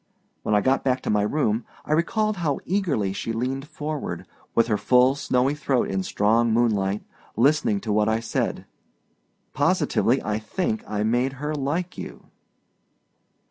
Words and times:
When 0.41 0.55
I 0.55 0.61
got 0.61 0.83
back 0.83 1.01
to 1.01 1.11
my 1.11 1.21
room, 1.21 1.63
I 1.85 1.93
recalled 1.93 2.37
how 2.37 2.59
eagerly 2.65 3.13
she 3.13 3.33
leaned 3.33 3.67
forward, 3.67 4.25
with 4.55 4.65
her 4.65 4.75
full, 4.75 5.13
snowy 5.13 5.53
throat 5.53 5.89
in 5.91 6.01
strong 6.01 6.51
moonlight, 6.51 7.03
listening 7.37 7.79
to 7.81 7.93
what 7.93 8.09
I 8.09 8.19
said. 8.19 8.65
Positively, 9.53 10.19
I 10.23 10.39
think 10.39 10.83
I 10.87 11.03
made 11.03 11.33
her 11.33 11.53
like 11.53 11.99
you! 11.99 12.31